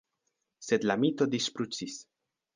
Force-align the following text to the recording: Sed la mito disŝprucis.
Sed 0.67 0.87
la 0.93 0.95
mito 1.03 1.29
disŝprucis. 1.35 2.01